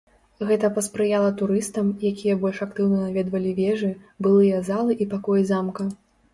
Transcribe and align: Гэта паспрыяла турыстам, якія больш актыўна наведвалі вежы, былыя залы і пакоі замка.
Гэта 0.51 0.69
паспрыяла 0.77 1.27
турыстам, 1.41 1.91
якія 2.11 2.39
больш 2.45 2.63
актыўна 2.67 2.97
наведвалі 3.05 3.55
вежы, 3.61 3.93
былыя 4.25 4.67
залы 4.73 5.01
і 5.03 5.11
пакоі 5.17 5.49
замка. 5.55 5.83